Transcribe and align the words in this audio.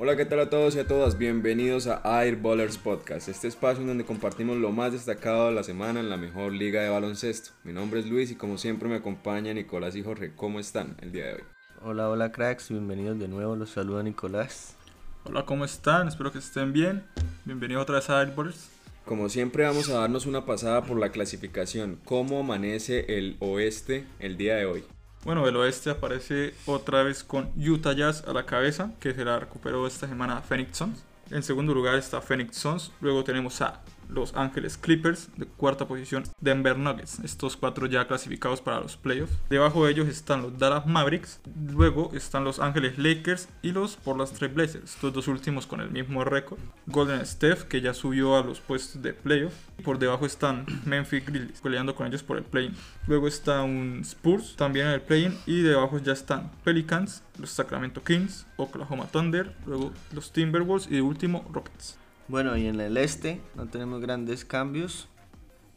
Hola, 0.00 0.14
¿qué 0.14 0.24
tal 0.24 0.38
a 0.38 0.48
todos 0.48 0.76
y 0.76 0.78
a 0.78 0.86
todas? 0.86 1.18
Bienvenidos 1.18 1.88
a 1.88 2.00
Airballers 2.04 2.78
Podcast, 2.78 3.28
este 3.28 3.48
espacio 3.48 3.80
en 3.80 3.88
donde 3.88 4.04
compartimos 4.04 4.56
lo 4.56 4.70
más 4.70 4.92
destacado 4.92 5.46
de 5.46 5.52
la 5.52 5.64
semana 5.64 5.98
en 5.98 6.08
la 6.08 6.16
mejor 6.16 6.52
liga 6.52 6.80
de 6.82 6.88
baloncesto. 6.88 7.50
Mi 7.64 7.72
nombre 7.72 7.98
es 7.98 8.06
Luis 8.06 8.30
y 8.30 8.36
como 8.36 8.58
siempre 8.58 8.88
me 8.88 8.94
acompaña 8.94 9.52
Nicolás 9.52 9.96
y 9.96 10.04
Jorge. 10.04 10.32
¿Cómo 10.36 10.60
están 10.60 10.96
el 11.00 11.10
día 11.10 11.26
de 11.26 11.32
hoy? 11.34 11.42
Hola, 11.82 12.08
hola 12.08 12.30
cracks, 12.30 12.68
bienvenidos 12.68 13.18
de 13.18 13.26
nuevo, 13.26 13.56
los 13.56 13.70
saluda 13.70 14.04
Nicolás. 14.04 14.76
Hola, 15.24 15.44
¿cómo 15.44 15.64
están? 15.64 16.06
Espero 16.06 16.30
que 16.30 16.38
estén 16.38 16.72
bien. 16.72 17.02
Bienvenidos 17.44 17.82
otra 17.82 17.96
vez 17.96 18.08
a 18.08 18.20
Airballers. 18.20 18.70
Como 19.04 19.28
siempre 19.28 19.64
vamos 19.64 19.88
a 19.90 19.94
darnos 19.94 20.26
una 20.26 20.46
pasada 20.46 20.84
por 20.84 20.96
la 21.00 21.10
clasificación. 21.10 21.98
¿Cómo 22.04 22.38
amanece 22.38 23.18
el 23.18 23.36
oeste 23.40 24.06
el 24.20 24.36
día 24.36 24.54
de 24.54 24.66
hoy? 24.66 24.84
Bueno, 25.24 25.46
el 25.46 25.56
oeste 25.56 25.90
aparece 25.90 26.54
otra 26.66 27.02
vez 27.02 27.24
con 27.24 27.50
Utah 27.56 27.92
Jazz 27.92 28.24
a 28.26 28.32
la 28.32 28.46
cabeza, 28.46 28.92
que 29.00 29.14
se 29.14 29.24
la 29.24 29.38
recuperó 29.38 29.86
esta 29.86 30.06
semana 30.06 30.40
Phoenix 30.42 30.78
Suns. 30.78 31.02
En 31.30 31.42
segundo 31.42 31.74
lugar 31.74 31.96
está 31.96 32.20
Phoenix 32.20 32.56
Suns. 32.56 32.92
Luego 33.00 33.24
tenemos 33.24 33.60
a 33.60 33.80
los 34.08 34.34
Ángeles 34.34 34.76
Clippers, 34.78 35.30
de 35.36 35.46
cuarta 35.46 35.86
posición 35.86 36.24
Denver 36.40 36.78
Nuggets, 36.78 37.20
estos 37.20 37.56
cuatro 37.56 37.86
ya 37.86 38.06
clasificados 38.06 38.60
para 38.60 38.80
los 38.80 38.96
playoffs. 38.96 39.38
Debajo 39.50 39.84
de 39.84 39.92
ellos 39.92 40.08
están 40.08 40.42
los 40.42 40.58
Dallas 40.58 40.86
Mavericks, 40.86 41.40
luego 41.72 42.10
están 42.14 42.44
los 42.44 42.58
Ángeles 42.58 42.98
Lakers 42.98 43.48
y 43.62 43.72
los 43.72 43.96
Portland 43.96 44.32
Trail 44.32 44.52
Blazers, 44.52 44.94
estos 44.94 45.12
dos 45.12 45.28
últimos 45.28 45.66
con 45.66 45.80
el 45.80 45.90
mismo 45.90 46.24
récord. 46.24 46.58
Golden 46.86 47.24
Steph, 47.24 47.64
que 47.64 47.80
ya 47.80 47.94
subió 47.94 48.36
a 48.36 48.42
los 48.42 48.60
puestos 48.60 49.02
de 49.02 49.12
playoff. 49.12 49.54
Por 49.84 49.98
debajo 49.98 50.26
están 50.26 50.66
Memphis 50.84 51.24
Grizzlies, 51.24 51.60
peleando 51.60 51.94
con 51.94 52.06
ellos 52.06 52.22
por 52.22 52.36
el 52.38 52.44
play-in. 52.44 52.74
Luego 53.06 53.28
está 53.28 53.62
un 53.62 54.00
Spurs, 54.02 54.56
también 54.56 54.86
en 54.86 54.92
el 54.94 55.02
play-in, 55.02 55.36
y 55.46 55.62
debajo 55.62 55.98
ya 55.98 56.12
están 56.12 56.50
Pelicans, 56.64 57.22
los 57.38 57.50
Sacramento 57.50 58.02
Kings, 58.02 58.46
Oklahoma 58.56 59.06
Thunder, 59.10 59.54
luego 59.66 59.92
los 60.12 60.32
Timberwolves 60.32 60.86
y 60.88 60.94
de 60.94 61.02
último 61.02 61.48
Rockets. 61.52 61.98
Bueno, 62.28 62.58
y 62.58 62.66
en 62.66 62.78
el 62.78 62.98
este 62.98 63.40
no 63.54 63.68
tenemos 63.68 64.02
grandes 64.02 64.44
cambios. 64.44 65.08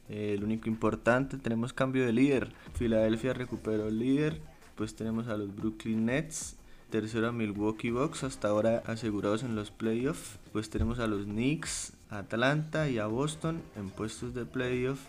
Eh, 0.10 0.34
el 0.34 0.44
único 0.44 0.68
importante, 0.68 1.38
tenemos 1.38 1.72
cambio 1.72 2.06
de 2.06 2.12
líder. 2.12 2.52
Filadelfia 2.74 3.34
recuperó 3.34 3.88
el 3.88 4.00
líder. 4.00 4.42
Pues 4.76 4.94
tenemos 4.94 5.30
a 5.30 5.38
los 5.38 5.56
Brooklyn 5.56 6.06
Nets. 6.06 6.58
Tercero 6.90 7.30
a 7.30 7.32
Milwaukee 7.32 7.92
Bucks, 7.92 8.26
hasta 8.26 8.50
ahora 8.50 8.84
asegurados 8.86 9.44
en 9.44 9.56
los 9.56 9.72
playoffs. 9.72 10.40
Pues 10.52 10.70
tenemos 10.70 11.00
a 11.00 11.08
los 11.08 11.24
Knicks, 11.24 11.94
Atlanta 12.10 12.90
y 12.90 12.98
a 12.98 13.06
Boston 13.06 13.62
en 13.78 13.90
puestos 13.90 14.34
de 14.34 14.44
playoff. 14.44 15.00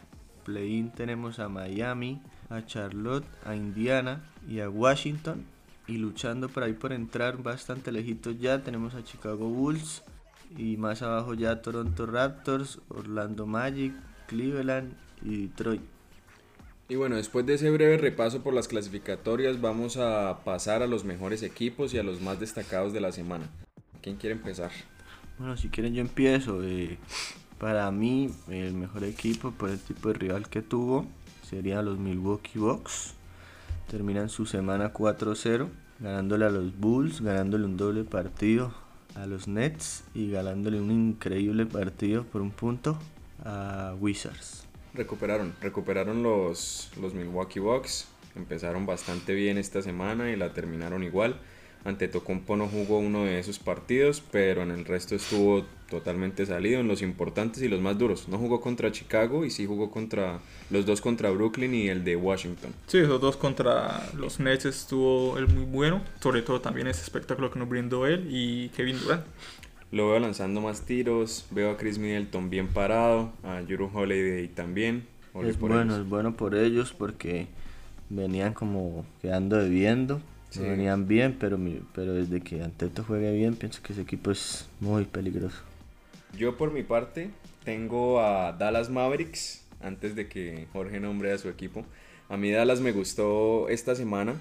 Play-in 0.44 0.92
tenemos 0.92 1.40
a 1.40 1.48
Miami, 1.48 2.22
a 2.50 2.64
Charlotte, 2.64 3.26
a 3.44 3.56
Indiana 3.56 4.22
y 4.48 4.60
a 4.60 4.70
Washington. 4.70 5.44
Y 5.88 5.96
luchando 5.96 6.48
por 6.48 6.62
ahí 6.62 6.72
por 6.72 6.92
entrar 6.92 7.42
bastante 7.42 7.90
lejitos 7.90 8.38
ya 8.38 8.62
tenemos 8.62 8.94
a 8.94 9.02
Chicago 9.02 9.48
Bulls, 9.48 10.04
y 10.56 10.76
más 10.76 11.02
abajo 11.02 11.34
ya 11.34 11.62
Toronto 11.62 12.06
Raptors, 12.06 12.80
Orlando 12.88 13.46
Magic, 13.46 13.92
Cleveland 14.26 14.92
y 15.22 15.46
Detroit. 15.46 15.82
Y 16.88 16.96
bueno, 16.96 17.16
después 17.16 17.46
de 17.46 17.54
ese 17.54 17.70
breve 17.70 17.96
repaso 17.96 18.42
por 18.42 18.52
las 18.52 18.68
clasificatorias, 18.68 19.60
vamos 19.60 19.96
a 19.96 20.40
pasar 20.44 20.82
a 20.82 20.86
los 20.86 21.04
mejores 21.04 21.42
equipos 21.42 21.94
y 21.94 21.98
a 21.98 22.02
los 22.02 22.20
más 22.20 22.38
destacados 22.38 22.92
de 22.92 23.00
la 23.00 23.12
semana. 23.12 23.48
¿Quién 24.02 24.16
quiere 24.16 24.34
empezar? 24.34 24.70
Bueno, 25.38 25.56
si 25.56 25.68
quieren 25.68 25.94
yo 25.94 26.02
empiezo. 26.02 26.62
Eh, 26.62 26.98
para 27.58 27.90
mí, 27.90 28.30
el 28.48 28.74
mejor 28.74 29.04
equipo 29.04 29.52
por 29.52 29.70
el 29.70 29.78
tipo 29.78 30.08
de 30.08 30.14
rival 30.14 30.48
que 30.48 30.60
tuvo 30.60 31.06
serían 31.48 31.84
los 31.84 31.98
Milwaukee 31.98 32.58
Bucks. 32.58 33.14
Terminan 33.90 34.28
su 34.28 34.44
semana 34.44 34.92
4-0, 34.92 35.68
ganándole 36.00 36.44
a 36.44 36.50
los 36.50 36.76
Bulls, 36.78 37.20
ganándole 37.20 37.64
un 37.64 37.76
doble 37.76 38.04
partido 38.04 38.81
a 39.14 39.26
los 39.26 39.48
Nets 39.48 40.04
y 40.14 40.30
ganándole 40.30 40.80
un 40.80 40.90
increíble 40.90 41.66
partido 41.66 42.24
por 42.24 42.40
un 42.42 42.50
punto 42.50 42.98
a 43.44 43.94
Wizards. 44.00 44.66
Recuperaron, 44.94 45.54
recuperaron 45.60 46.22
los, 46.22 46.90
los 47.00 47.14
Milwaukee 47.14 47.60
Bucks, 47.60 48.08
empezaron 48.34 48.86
bastante 48.86 49.34
bien 49.34 49.58
esta 49.58 49.82
semana 49.82 50.30
y 50.30 50.36
la 50.36 50.52
terminaron 50.52 51.02
igual. 51.02 51.40
Ante 51.84 52.06
Tocompo 52.06 52.56
no 52.56 52.68
jugó 52.68 52.98
uno 52.98 53.24
de 53.24 53.40
esos 53.40 53.58
partidos, 53.58 54.22
pero 54.30 54.62
en 54.62 54.70
el 54.70 54.84
resto 54.84 55.16
estuvo 55.16 55.64
totalmente 55.90 56.46
salido 56.46 56.80
en 56.80 56.86
los 56.86 57.02
importantes 57.02 57.60
y 57.62 57.68
los 57.68 57.80
más 57.80 57.98
duros. 57.98 58.28
No 58.28 58.38
jugó 58.38 58.60
contra 58.60 58.92
Chicago 58.92 59.44
y 59.44 59.50
sí 59.50 59.66
jugó 59.66 59.90
contra 59.90 60.38
los 60.70 60.86
dos 60.86 61.00
contra 61.00 61.30
Brooklyn 61.30 61.74
y 61.74 61.88
el 61.88 62.04
de 62.04 62.14
Washington. 62.14 62.72
Sí, 62.86 63.00
los 63.00 63.20
dos 63.20 63.36
contra 63.36 64.08
los 64.16 64.38
Nets 64.38 64.64
estuvo 64.64 65.36
el 65.38 65.48
muy 65.48 65.64
bueno, 65.64 66.02
sobre 66.20 66.42
todo 66.42 66.60
también 66.60 66.86
ese 66.86 67.02
espectáculo 67.02 67.50
que 67.50 67.58
nos 67.58 67.68
brindó 67.68 68.06
él 68.06 68.28
y 68.30 68.68
Kevin 68.70 68.98
Durant. 69.00 69.26
Lo 69.90 70.08
veo 70.08 70.20
lanzando 70.20 70.60
más 70.60 70.82
tiros, 70.82 71.46
veo 71.50 71.72
a 71.72 71.76
Chris 71.76 71.98
Middleton 71.98 72.48
bien 72.48 72.68
parado, 72.68 73.32
a 73.42 73.60
Juru 73.68 73.90
Holiday 73.92 74.48
también. 74.48 75.06
Es 75.42 75.58
bueno, 75.58 75.96
es 75.96 76.08
bueno 76.08 76.36
por 76.36 76.54
ellos 76.54 76.94
porque 76.96 77.48
venían 78.08 78.54
como 78.54 79.04
quedando 79.20 79.56
debiendo 79.56 80.20
venían 80.60 81.08
bien, 81.08 81.36
pero, 81.38 81.58
pero 81.94 82.14
desde 82.14 82.40
que 82.40 82.62
Anteto 82.62 83.04
juegue 83.04 83.32
bien, 83.32 83.54
pienso 83.56 83.82
que 83.82 83.92
ese 83.92 84.02
equipo 84.02 84.30
es 84.30 84.68
muy 84.80 85.04
peligroso. 85.04 85.62
Yo 86.36 86.56
por 86.56 86.72
mi 86.72 86.82
parte 86.82 87.30
tengo 87.64 88.20
a 88.20 88.52
Dallas 88.52 88.90
Mavericks, 88.90 89.64
antes 89.80 90.14
de 90.14 90.28
que 90.28 90.66
Jorge 90.72 91.00
nombre 91.00 91.32
a 91.32 91.38
su 91.38 91.48
equipo. 91.48 91.84
A 92.28 92.36
mí 92.36 92.50
Dallas 92.50 92.80
me 92.80 92.92
gustó 92.92 93.68
esta 93.68 93.94
semana, 93.94 94.34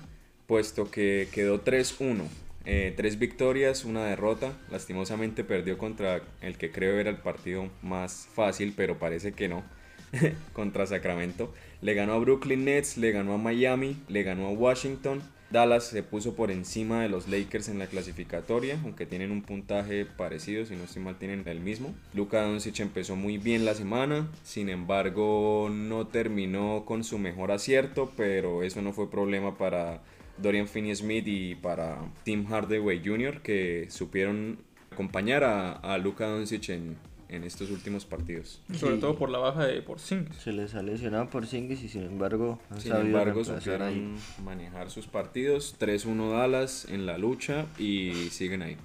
puesto 0.48 0.90
que 0.90 1.28
quedó 1.32 1.64
3-1. 1.64 2.24
Eh, 2.64 2.94
tres 2.96 3.18
victorias, 3.18 3.86
una 3.86 4.06
derrota. 4.06 4.54
Lastimosamente 4.70 5.44
perdió 5.44 5.78
contra 5.78 6.22
el 6.42 6.58
que 6.58 6.72
creo 6.72 7.00
era 7.00 7.10
el 7.10 7.18
partido 7.18 7.70
más 7.82 8.28
fácil, 8.34 8.74
pero 8.76 9.00
parece 9.00 9.34
que 9.34 9.48
no. 9.48 9.64
contra 10.54 10.86
Sacramento. 10.86 11.54
Le 11.82 11.94
ganó 11.94 12.14
a 12.14 12.20
Brooklyn 12.20 12.66
Nets, 12.66 12.98
le 12.98 13.12
ganó 13.12 13.34
a 13.34 13.38
Miami, 13.38 13.98
le 14.08 14.24
ganó 14.24 14.48
a 14.48 14.52
Washington 14.52 15.22
Dallas 15.52 15.86
se 15.86 16.04
puso 16.04 16.36
por 16.36 16.50
encima 16.52 17.02
de 17.02 17.10
los 17.10 17.28
Lakers 17.28 17.70
en 17.70 17.80
la 17.80 17.88
clasificatoria, 17.88 18.80
aunque 18.84 19.06
tienen 19.06 19.32
un 19.32 19.42
puntaje 19.42 20.06
parecido, 20.06 20.66
si 20.66 20.76
no 20.76 20.86
estoy 20.86 21.02
mal 21.02 21.18
tienen 21.18 21.44
el 21.48 21.60
mismo. 21.60 21.94
Luka 22.14 22.42
Doncic 22.44 22.80
empezó 22.80 23.16
muy 23.16 23.38
bien 23.38 23.66
la 23.66 23.76
semana, 23.76 24.30
sin 24.44 24.70
embargo 24.70 25.70
no 25.72 26.08
terminó 26.08 26.84
con 26.86 27.04
su 27.04 27.18
mejor 27.18 27.52
acierto, 27.52 28.12
pero 28.16 28.64
eso 28.64 28.82
no 28.82 28.94
fue 28.94 29.12
problema 29.12 29.58
para 29.58 30.02
Dorian 30.38 30.68
Finney-Smith 30.68 31.28
y 31.28 31.56
para 31.56 32.00
Tim 32.24 32.46
Hardaway 32.46 33.02
Jr. 33.04 33.42
que 33.42 33.88
supieron 33.90 34.60
acompañar 34.92 35.44
a, 35.44 35.72
a 35.74 35.98
Luka 35.98 36.28
Doncic 36.28 36.70
en, 36.70 36.96
en 37.32 37.44
estos 37.44 37.72
últimos 37.72 38.06
partidos. 38.06 38.62
Sobre 38.78 38.98
todo 38.98 39.18
por 39.18 39.30
la 39.30 39.40
baja 39.40 39.66
de 39.66 39.82
Porzingis. 39.82 40.36
Se 40.36 40.52
les 40.52 40.76
ha 40.76 40.84
lesionado 40.84 41.30
Porzingis 41.30 41.82
y 41.84 41.90
sin 41.90 42.04
embargo 42.04 42.60
han 42.70 42.82
sin 42.82 42.94
embargo 42.94 43.44
supieron 43.44 44.16
manejar 44.44 44.92
sus 44.92 45.08
partidos. 45.08 45.76
3-1 45.80 46.32
Dallas 46.32 46.86
en 46.90 47.06
la 47.06 47.18
lucha 47.18 47.66
y 47.80 48.30
siguen 48.32 48.62
ahí. 48.62 48.78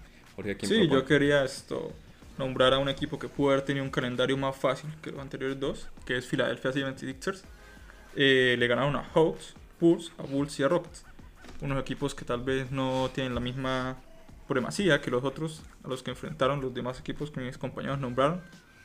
sí, 0.62 0.88
yo 0.88 1.04
quería 1.04 1.44
esto 1.44 1.92
nombrar 2.38 2.74
a 2.74 2.78
un 2.78 2.88
equipo 2.88 3.18
que 3.18 3.28
pudo 3.28 3.50
haber 3.50 3.64
tenido 3.64 3.84
un 3.84 3.90
calendario 3.90 4.36
más 4.36 4.56
fácil 4.56 4.90
que 5.02 5.10
los 5.10 5.20
anteriores 5.20 5.58
dos, 5.58 5.88
que 6.04 6.16
es 6.16 6.26
Philadelphia 6.26 6.70
76ers. 6.70 7.42
Eh, 8.14 8.56
le 8.58 8.66
ganaron 8.66 8.96
a 8.96 9.04
Hawks, 9.14 9.54
Bulls, 9.80 10.12
a 10.18 10.22
Bulls 10.22 10.58
y 10.60 10.62
a 10.62 10.68
Rockets. 10.68 11.04
Unos 11.60 11.80
equipos 11.80 12.14
que 12.14 12.24
tal 12.24 12.42
vez 12.42 12.70
no 12.70 13.10
tienen 13.14 13.34
la 13.34 13.40
misma 13.40 13.96
supremacía 14.46 15.00
que 15.00 15.10
los 15.10 15.24
otros 15.24 15.62
a 15.82 15.88
los 15.88 16.02
que 16.02 16.12
enfrentaron 16.12 16.60
los 16.60 16.72
demás 16.72 17.00
equipos 17.00 17.32
que 17.32 17.40
mis 17.40 17.58
compañeros 17.58 17.98
nombraron, 17.98 18.40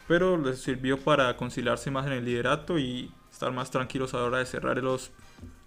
pero 0.07 0.35
les 0.37 0.59
sirvió 0.59 0.99
para 0.99 1.37
conciliarse 1.37 1.91
más 1.91 2.07
en 2.07 2.13
el 2.13 2.25
liderato 2.25 2.79
y 2.79 3.11
estar 3.31 3.51
más 3.51 3.69
tranquilos 3.69 4.13
a 4.13 4.17
la 4.17 4.23
hora 4.23 4.37
de 4.39 4.45
cerrar 4.47 4.77
los, 4.77 5.11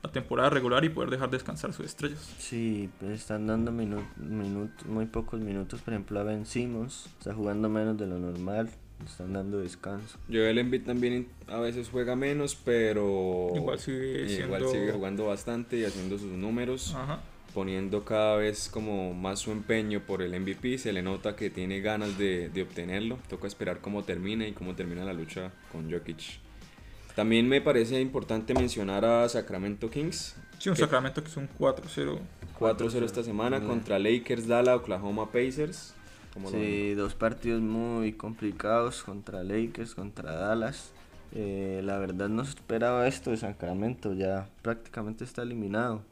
la 0.03 0.11
temporada 0.11 0.51
regular 0.51 0.85
y 0.85 0.89
poder 0.89 1.11
dejar 1.11 1.31
descansar 1.31 1.73
sus 1.73 1.87
estrellas. 1.87 2.35
Sí, 2.39 2.91
pues 2.99 3.21
están 3.21 3.47
dando 3.47 3.71
muy 3.71 5.07
pocos 5.07 5.41
minutos, 5.41 5.81
por 5.81 5.95
ejemplo 5.95 6.19
a 6.19 6.25
Ben 6.25 6.45
Simmons, 6.45 7.07
está 7.19 7.33
jugando 7.33 7.69
menos 7.69 7.97
de 7.97 8.09
lo 8.09 8.19
normal, 8.19 8.69
están 9.07 9.33
dando 9.33 9.61
descanso. 9.61 10.19
Joel 10.29 10.59
Embiid 10.59 10.83
también 10.83 11.29
a 11.47 11.61
veces 11.61 11.89
juega 11.89 12.17
menos, 12.17 12.57
pero 12.57 13.53
igual 13.55 13.79
sigue, 13.79 14.43
igual 14.43 14.67
sigue 14.69 14.91
jugando 14.91 15.27
bastante 15.27 15.79
y 15.79 15.85
haciendo 15.85 16.19
sus 16.19 16.33
números. 16.33 16.95
Ajá 16.97 17.21
poniendo 17.55 18.05
cada 18.05 18.37
vez 18.37 18.69
como 18.69 19.15
más 19.15 19.39
su 19.39 19.53
empeño 19.53 20.01
por 20.01 20.21
el 20.21 20.39
MVP, 20.39 20.77
se 20.79 20.93
le 20.93 21.03
nota 21.03 21.37
que 21.37 21.51
tiene 21.51 21.81
ganas 21.81 22.19
de, 22.19 22.51
de 22.51 22.63
obtenerlo, 22.63 23.19
toca 23.29 23.47
esperar 23.47 23.81
cómo 23.81 24.03
termina 24.03 24.47
y 24.47 24.53
cómo 24.53 24.75
termina 24.75 25.05
la 25.05 25.13
lucha 25.13 25.53
con 25.71 25.91
Jokic. 25.91 26.41
También 27.15 27.49
me 27.49 27.61
parece 27.61 28.01
importante 28.01 28.55
mencionar 28.55 29.05
a 29.05 29.29
Sacramento 29.29 29.89
Kings. 29.89 30.35
Sí, 30.59 30.69
un 30.69 30.77
Sacramento 30.77 31.23
que 31.23 31.29
es 31.29 31.37
un 31.37 31.49
4-0. 31.49 32.19
4-0 32.59 33.05
esta 33.05 33.23
semana 33.23 33.61
contra 33.61 33.99
Lakers, 33.99 34.49
Dallas, 34.49 34.77
Oklahoma 34.77 35.31
Pacers. 35.31 35.95
sí, 36.51 36.95
dos 36.95 37.15
partidos 37.15 37.63
muy 37.63 38.15
complicados 38.15 39.05
contra 39.05 39.45
Lakers, 39.45 39.95
contra 39.95 40.33
Dallas. 40.33 40.94
Eh, 41.35 41.83
la 41.85 41.99
verdad 41.99 42.29
no 42.29 42.45
se 42.45 42.51
esperaba 42.51 43.09
esto 43.09 43.31
de 43.31 43.37
Sacramento, 43.37 44.13
ya 44.15 44.49
prácticamente 44.63 45.25
está 45.25 45.43
eliminado. 45.43 46.03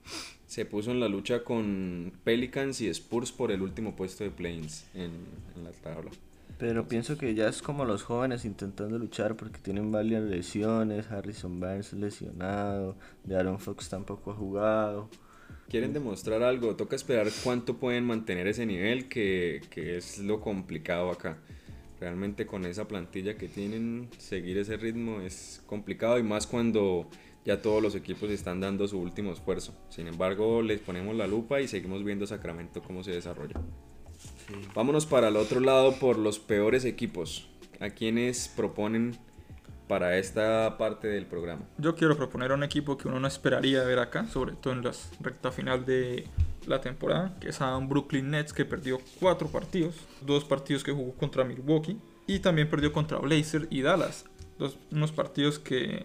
Se 0.46 0.64
puso 0.64 0.90
en 0.90 1.00
la 1.00 1.08
lucha 1.08 1.44
con 1.44 2.12
Pelicans 2.24 2.80
y 2.80 2.88
Spurs 2.88 3.32
por 3.32 3.52
el 3.52 3.62
último 3.62 3.94
puesto 3.94 4.24
de 4.24 4.30
plains 4.30 4.84
en, 4.94 5.12
en 5.56 5.64
la 5.64 5.70
tabla. 5.70 6.10
Pero 6.58 6.86
pienso 6.86 7.16
que 7.18 7.34
ya 7.34 7.48
es 7.48 7.62
como 7.62 7.84
los 7.84 8.02
jóvenes 8.02 8.44
intentando 8.44 8.98
luchar 8.98 9.36
porque 9.36 9.58
tienen 9.58 9.90
varias 9.90 10.22
lesiones. 10.22 11.10
Harrison 11.10 11.58
Barnes 11.58 11.92
lesionado, 11.92 12.96
de 13.24 13.36
Aaron 13.36 13.58
Fox 13.58 13.88
tampoco 13.88 14.32
ha 14.32 14.34
jugado. 14.34 15.08
Quieren 15.68 15.92
demostrar 15.92 16.42
algo, 16.42 16.76
toca 16.76 16.96
esperar 16.96 17.28
cuánto 17.42 17.78
pueden 17.78 18.04
mantener 18.04 18.46
ese 18.46 18.66
nivel, 18.66 19.08
que, 19.08 19.62
que 19.70 19.96
es 19.96 20.18
lo 20.18 20.40
complicado 20.40 21.10
acá. 21.10 21.38
Realmente 22.02 22.46
con 22.46 22.66
esa 22.66 22.88
plantilla 22.88 23.36
que 23.36 23.46
tienen, 23.46 24.08
seguir 24.18 24.58
ese 24.58 24.76
ritmo 24.76 25.20
es 25.20 25.62
complicado 25.66 26.18
y 26.18 26.24
más 26.24 26.48
cuando 26.48 27.08
ya 27.44 27.62
todos 27.62 27.80
los 27.80 27.94
equipos 27.94 28.28
están 28.28 28.58
dando 28.58 28.88
su 28.88 28.98
último 28.98 29.30
esfuerzo. 29.30 29.72
Sin 29.88 30.08
embargo, 30.08 30.62
les 30.62 30.80
ponemos 30.80 31.14
la 31.14 31.28
lupa 31.28 31.60
y 31.60 31.68
seguimos 31.68 32.02
viendo 32.02 32.26
Sacramento 32.26 32.82
cómo 32.82 33.04
se 33.04 33.12
desarrolla. 33.12 33.54
Vámonos 34.74 35.06
para 35.06 35.28
el 35.28 35.36
otro 35.36 35.60
lado 35.60 35.94
por 36.00 36.18
los 36.18 36.40
peores 36.40 36.84
equipos. 36.84 37.48
¿A 37.78 37.90
quienes 37.90 38.48
proponen 38.48 39.16
para 39.86 40.18
esta 40.18 40.76
parte 40.78 41.06
del 41.06 41.26
programa? 41.26 41.68
Yo 41.78 41.94
quiero 41.94 42.16
proponer 42.16 42.50
un 42.50 42.64
equipo 42.64 42.98
que 42.98 43.06
uno 43.06 43.20
no 43.20 43.28
esperaría 43.28 43.84
ver 43.84 44.00
acá, 44.00 44.26
sobre 44.26 44.54
todo 44.54 44.72
en 44.72 44.82
la 44.82 44.90
recta 45.20 45.52
final 45.52 45.84
de 45.84 46.26
la 46.66 46.80
temporada, 46.80 47.36
que 47.40 47.48
es 47.48 47.60
a 47.60 47.76
un 47.76 47.88
Brooklyn 47.88 48.30
Nets 48.30 48.52
que 48.52 48.64
perdió 48.64 49.00
cuatro 49.20 49.48
partidos, 49.48 49.94
dos 50.20 50.44
partidos 50.44 50.84
que 50.84 50.92
jugó 50.92 51.12
contra 51.14 51.44
Milwaukee 51.44 51.98
y 52.26 52.38
también 52.38 52.68
perdió 52.70 52.92
contra 52.92 53.18
Blazers 53.18 53.66
y 53.70 53.82
Dallas. 53.82 54.24
Dos, 54.58 54.78
unos 54.90 55.12
partidos 55.12 55.58
que 55.58 56.04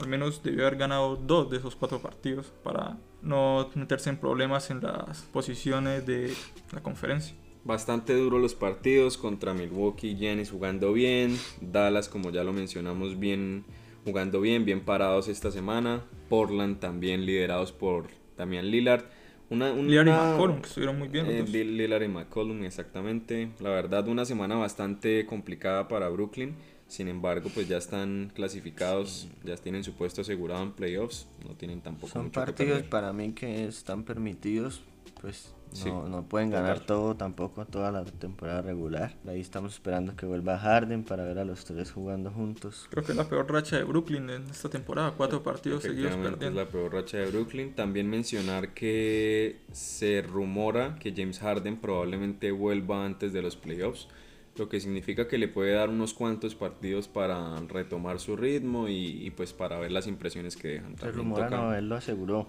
al 0.00 0.08
menos 0.08 0.42
debió 0.42 0.66
haber 0.66 0.78
ganado 0.78 1.16
dos 1.16 1.50
de 1.50 1.58
esos 1.58 1.76
cuatro 1.76 2.00
partidos 2.00 2.52
para 2.62 2.98
no 3.22 3.70
meterse 3.74 4.10
en 4.10 4.18
problemas 4.18 4.70
en 4.70 4.82
las 4.82 5.22
posiciones 5.32 6.06
de 6.06 6.32
la 6.72 6.82
conferencia. 6.82 7.34
Bastante 7.64 8.14
duro 8.14 8.38
los 8.38 8.54
partidos 8.54 9.18
contra 9.18 9.52
Milwaukee, 9.52 10.14
Giannis 10.14 10.50
jugando 10.50 10.92
bien, 10.92 11.36
Dallas 11.60 12.08
como 12.08 12.30
ya 12.30 12.44
lo 12.44 12.52
mencionamos 12.52 13.18
bien 13.18 13.64
jugando 14.04 14.40
bien, 14.40 14.64
bien 14.64 14.82
parados 14.82 15.26
esta 15.26 15.50
semana, 15.50 16.04
Portland 16.28 16.78
también 16.78 17.26
liderados 17.26 17.72
por 17.72 18.06
Damian 18.36 18.70
Lillard. 18.70 19.04
Una, 19.48 19.72
Lillard 19.72 20.08
y 20.08 20.10
McCollum, 20.10 20.60
que 20.60 20.66
estuvieron 20.68 20.98
muy 20.98 21.08
bien. 21.08 21.26
Eh, 21.26 21.44
Lillard 21.44 22.02
y 22.02 22.08
McCollum, 22.08 22.64
exactamente. 22.64 23.50
La 23.60 23.70
verdad, 23.70 24.08
una 24.08 24.24
semana 24.24 24.56
bastante 24.56 25.24
complicada 25.26 25.88
para 25.88 26.08
Brooklyn. 26.08 26.56
Sin 26.88 27.08
embargo, 27.08 27.50
pues 27.52 27.66
ya 27.68 27.78
están 27.78 28.30
clasificados, 28.34 29.28
ya 29.44 29.56
tienen 29.56 29.82
su 29.82 29.94
puesto 29.94 30.20
asegurado 30.20 30.62
en 30.62 30.72
playoffs. 30.72 31.26
No 31.44 31.54
tienen 31.56 31.80
tampoco 31.80 32.12
Son 32.12 32.30
partidos 32.30 32.82
para 32.84 33.12
mí 33.12 33.32
que 33.32 33.66
están 33.66 34.04
permitidos, 34.04 34.82
pues 35.20 35.52
no, 35.84 36.08
no 36.08 36.22
pueden 36.28 36.50
ganar 36.50 36.80
todo 36.80 37.16
tampoco 37.16 37.66
toda 37.66 37.90
la 37.92 38.04
temporada 38.04 38.62
regular. 38.62 39.14
Ahí 39.26 39.40
estamos 39.40 39.74
esperando 39.74 40.16
que 40.16 40.26
vuelva 40.26 40.58
Harden 40.58 41.04
para 41.04 41.24
ver 41.24 41.38
a 41.38 41.44
los 41.44 41.64
tres 41.64 41.92
jugando 41.92 42.30
juntos. 42.30 42.86
Creo 42.90 43.04
que 43.04 43.12
es 43.12 43.18
la 43.18 43.28
peor 43.28 43.50
racha 43.50 43.76
de 43.76 43.84
Brooklyn 43.84 44.30
en 44.30 44.50
esta 44.50 44.68
temporada. 44.68 45.12
Cuatro 45.16 45.42
partidos 45.42 45.82
seguidos 45.82 46.16
perdiendo. 46.16 46.60
Es 46.60 46.66
la 46.66 46.70
peor 46.70 46.94
racha 46.94 47.18
de 47.18 47.30
Brooklyn. 47.30 47.74
También 47.74 48.08
mencionar 48.08 48.74
que 48.74 49.60
se 49.72 50.22
rumora 50.22 50.98
que 50.98 51.12
James 51.14 51.38
Harden 51.40 51.76
probablemente 51.76 52.50
vuelva 52.52 53.04
antes 53.04 53.32
de 53.32 53.42
los 53.42 53.56
playoffs. 53.56 54.08
Lo 54.56 54.70
que 54.70 54.80
significa 54.80 55.28
que 55.28 55.36
le 55.36 55.48
puede 55.48 55.72
dar 55.72 55.90
unos 55.90 56.14
cuantos 56.14 56.54
partidos 56.54 57.08
para 57.08 57.60
retomar 57.68 58.18
su 58.20 58.36
ritmo 58.36 58.88
y, 58.88 59.30
pues 59.36 59.52
para 59.52 59.78
ver 59.78 59.92
las 59.92 60.06
impresiones 60.06 60.56
que 60.56 60.68
dejan. 60.68 60.96
Se 60.96 61.10
rumora 61.10 61.50
no, 61.50 61.74
él 61.74 61.90
lo 61.90 61.96
aseguró. 61.96 62.46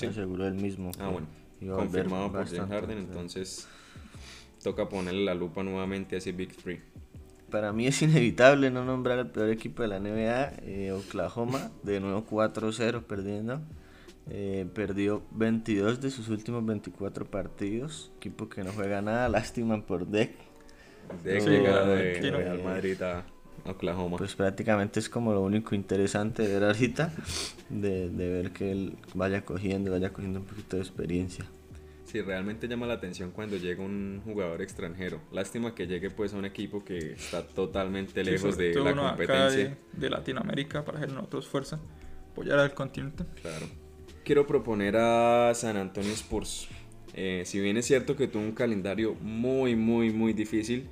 Lo 0.00 0.08
aseguró 0.08 0.46
él 0.46 0.54
mismo. 0.54 0.92
Ah, 1.00 1.08
bueno 1.08 1.26
confirmado 1.66 2.32
por 2.32 2.46
James 2.46 2.70
Harden, 2.70 2.98
entonces 2.98 3.68
toca 4.62 4.88
ponerle 4.88 5.24
la 5.24 5.34
lupa 5.34 5.62
nuevamente 5.62 6.14
a 6.14 6.18
ese 6.18 6.32
Big 6.32 6.56
Three. 6.56 6.80
Para 7.50 7.72
mí 7.72 7.86
es 7.86 8.02
inevitable 8.02 8.70
no 8.70 8.84
nombrar 8.84 9.18
al 9.18 9.30
peor 9.30 9.48
equipo 9.48 9.82
de 9.82 9.88
la 9.88 9.98
NBA, 9.98 10.52
eh, 10.62 10.92
Oklahoma, 10.92 11.70
de 11.82 12.00
nuevo 12.00 12.24
4-0 12.26 13.02
perdiendo. 13.04 13.60
Eh, 14.30 14.66
perdió 14.74 15.22
22 15.30 16.02
de 16.02 16.10
sus 16.10 16.28
últimos 16.28 16.64
24 16.66 17.24
partidos. 17.24 18.12
Equipo 18.18 18.48
que 18.50 18.62
no 18.62 18.72
juega 18.72 19.00
nada, 19.00 19.28
lástima 19.30 19.80
por 19.86 20.06
Deck. 20.06 20.32
Deck 21.24 21.42
de 21.44 22.30
Real 22.30 22.62
Madrid 22.62 23.00
a 23.00 23.24
Oklahoma. 23.64 24.16
Pues 24.16 24.34
prácticamente 24.34 25.00
es 25.00 25.08
como 25.08 25.32
lo 25.32 25.42
único 25.42 25.74
interesante 25.74 26.46
de 26.46 26.54
ver 26.54 26.64
ahorita, 26.64 27.12
de, 27.68 28.10
de 28.10 28.28
ver 28.28 28.52
que 28.52 28.72
él 28.72 28.96
vaya 29.14 29.44
cogiendo, 29.44 29.90
vaya 29.90 30.12
cogiendo 30.12 30.40
un 30.40 30.46
poquito 30.46 30.76
de 30.76 30.82
experiencia. 30.82 31.46
Sí, 32.10 32.22
realmente 32.22 32.66
llama 32.68 32.86
la 32.86 32.94
atención 32.94 33.32
cuando 33.32 33.58
llega 33.58 33.84
un 33.84 34.22
jugador 34.24 34.62
extranjero. 34.62 35.20
Lástima 35.30 35.74
que 35.74 35.86
llegue 35.86 36.10
pues 36.10 36.32
a 36.32 36.38
un 36.38 36.46
equipo 36.46 36.82
que 36.82 37.12
está 37.12 37.46
totalmente 37.46 38.24
lejos 38.24 38.56
de 38.56 38.74
la 38.74 38.96
competencia. 38.96 39.76
de, 39.92 40.08
Latinoamérica 40.08 40.86
para 40.86 40.98
hacer 40.98 41.12
nosotros 41.12 41.46
fuerza, 41.46 41.78
apoyar 42.32 42.60
al 42.60 42.72
continente. 42.72 43.24
Claro. 43.42 43.66
Quiero 44.24 44.46
proponer 44.46 44.96
a 44.96 45.52
San 45.54 45.76
Antonio 45.76 46.12
Spurs. 46.12 46.68
Eh, 47.12 47.42
si 47.44 47.60
bien 47.60 47.76
es 47.76 47.84
cierto 47.84 48.16
que 48.16 48.26
tuvo 48.26 48.42
un 48.42 48.52
calendario 48.52 49.14
muy, 49.20 49.76
muy, 49.76 50.10
muy 50.10 50.32
difícil, 50.32 50.88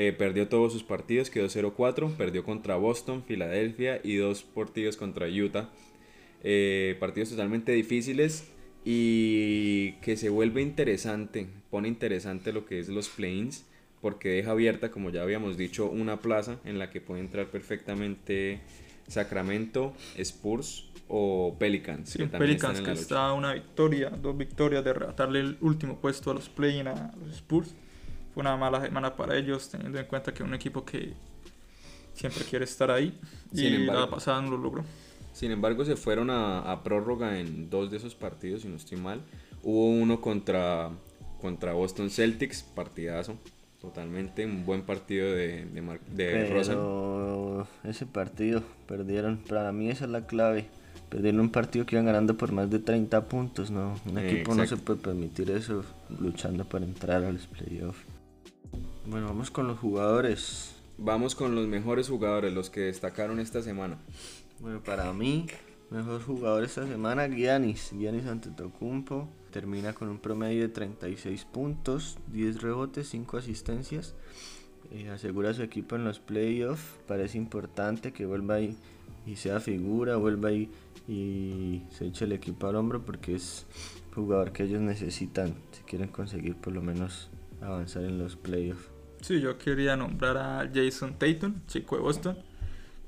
eh, 0.00 0.12
perdió 0.12 0.46
todos 0.46 0.72
sus 0.72 0.84
partidos, 0.84 1.28
quedó 1.28 1.46
0-4, 1.46 2.14
perdió 2.14 2.44
contra 2.44 2.76
Boston, 2.76 3.24
Filadelfia 3.26 4.00
y 4.04 4.14
dos 4.14 4.44
partidos 4.44 4.96
contra 4.96 5.26
Utah. 5.26 5.70
Eh, 6.44 6.96
partidos 7.00 7.30
totalmente 7.30 7.72
difíciles 7.72 8.48
y 8.84 9.94
que 9.94 10.16
se 10.16 10.28
vuelve 10.28 10.62
interesante, 10.62 11.48
pone 11.68 11.88
interesante 11.88 12.52
lo 12.52 12.64
que 12.64 12.78
es 12.78 12.88
los 12.88 13.08
planes 13.08 13.66
porque 14.00 14.28
deja 14.28 14.52
abierta, 14.52 14.92
como 14.92 15.10
ya 15.10 15.22
habíamos 15.22 15.56
dicho, 15.56 15.90
una 15.90 16.20
plaza 16.20 16.60
en 16.64 16.78
la 16.78 16.90
que 16.90 17.00
puede 17.00 17.20
entrar 17.20 17.48
perfectamente 17.48 18.60
Sacramento, 19.08 19.94
Spurs 20.16 20.90
o 21.08 21.56
Pelicans. 21.58 22.10
Sí, 22.10 22.24
Pelicans 22.24 22.82
que 22.82 22.92
está 22.92 23.32
una 23.32 23.52
victoria, 23.52 24.10
dos 24.10 24.38
victorias 24.38 24.84
de 24.84 24.90
arrebatarle 24.90 25.40
el 25.40 25.58
último 25.60 25.96
puesto 25.96 26.30
a 26.30 26.34
los 26.34 26.48
play 26.48 26.78
a 26.78 27.12
los 27.20 27.34
Spurs. 27.34 27.74
Una 28.38 28.56
mala 28.56 28.80
semana 28.80 29.16
para 29.16 29.36
ellos, 29.36 29.68
teniendo 29.68 29.98
en 29.98 30.06
cuenta 30.06 30.32
que 30.32 30.44
es 30.44 30.48
un 30.48 30.54
equipo 30.54 30.84
que 30.84 31.12
siempre 32.14 32.44
quiere 32.44 32.66
estar 32.66 32.88
ahí 32.88 33.18
y 33.52 33.78
la 33.78 34.08
pasada 34.08 34.40
no 34.40 34.52
lo 34.52 34.58
logró. 34.58 34.84
Sin 35.32 35.50
embargo, 35.50 35.84
se 35.84 35.96
fueron 35.96 36.30
a, 36.30 36.80
prórroga 36.84 37.38
en 37.40 37.68
dos 37.68 37.90
de 37.90 37.96
esos 37.96 38.14
partidos, 38.14 38.62
si 38.62 38.68
no 38.68 38.76
estoy 38.76 38.96
mal. 38.96 39.22
Hubo 39.64 39.86
uno 39.90 40.20
contra, 40.20 40.90
contra 41.40 41.72
Boston 41.72 42.10
Celtics, 42.10 42.62
partidazo, 42.62 43.36
totalmente, 43.80 44.46
un 44.46 44.64
buen 44.64 44.82
partido 44.82 45.32
de, 45.32 45.64
de, 45.64 45.98
Pero 46.16 47.66
ese 47.82 48.06
partido 48.06 48.62
perdieron, 48.86 49.38
para 49.48 49.72
mí 49.72 49.90
esa 49.90 50.04
es 50.04 50.10
la 50.12 50.26
clave. 50.26 50.66
Perdieron 51.08 51.40
un 51.40 51.50
partido 51.50 51.86
que 51.86 51.96
iban 51.96 52.06
ganando 52.06 52.36
por 52.36 52.52
más 52.52 52.70
de 52.70 52.78
30 52.78 53.28
puntos, 53.28 53.70
¿no? 53.72 53.94
Un 54.08 54.18
equipo 54.18 54.54
no 54.54 54.64
se 54.64 54.76
puede 54.76 55.00
permitir 55.00 55.50
eso 55.50 55.84
luchando 56.20 56.64
para 56.64 56.84
entrar 56.84 57.24
a 57.24 57.32
los 57.32 57.46
playoffs. 57.48 58.17
Bueno, 59.10 59.28
vamos 59.28 59.50
con 59.50 59.66
los 59.66 59.78
jugadores. 59.78 60.74
Vamos 60.98 61.34
con 61.34 61.54
los 61.54 61.66
mejores 61.66 62.10
jugadores, 62.10 62.52
los 62.52 62.68
que 62.68 62.80
destacaron 62.80 63.40
esta 63.40 63.62
semana. 63.62 63.96
Bueno, 64.60 64.82
para 64.82 65.10
mí, 65.14 65.46
mejor 65.88 66.22
jugador 66.22 66.62
esta 66.62 66.86
semana, 66.86 67.26
Giannis. 67.26 67.90
Giannis 67.98 68.26
Antetokounmpo 68.26 69.26
termina 69.50 69.94
con 69.94 70.10
un 70.10 70.18
promedio 70.18 70.60
de 70.60 70.68
36 70.68 71.46
puntos, 71.46 72.18
10 72.34 72.60
rebotes, 72.60 73.08
5 73.08 73.38
asistencias. 73.38 74.14
Eh, 74.92 75.08
asegura 75.08 75.50
a 75.50 75.54
su 75.54 75.62
equipo 75.62 75.96
en 75.96 76.04
los 76.04 76.18
playoffs. 76.18 76.84
Parece 77.06 77.38
importante 77.38 78.12
que 78.12 78.26
vuelva 78.26 78.56
ahí 78.56 78.76
y 79.26 79.36
sea 79.36 79.58
figura, 79.60 80.16
vuelva 80.16 80.50
ahí 80.50 80.70
y 81.08 81.80
se 81.92 82.08
eche 82.08 82.26
el 82.26 82.32
equipo 82.32 82.66
al 82.66 82.76
hombro 82.76 83.02
porque 83.06 83.36
es 83.36 83.64
jugador 84.14 84.52
que 84.52 84.64
ellos 84.64 84.82
necesitan 84.82 85.54
si 85.72 85.82
quieren 85.84 86.08
conseguir 86.08 86.56
por 86.56 86.74
lo 86.74 86.82
menos 86.82 87.30
avanzar 87.62 88.04
en 88.04 88.18
los 88.18 88.36
playoffs. 88.36 88.97
Sí, 89.20 89.40
yo 89.40 89.58
quería 89.58 89.96
nombrar 89.96 90.36
a 90.36 90.70
Jason 90.72 91.18
Tatum, 91.18 91.54
chico 91.66 91.96
de 91.96 92.02
Boston 92.02 92.48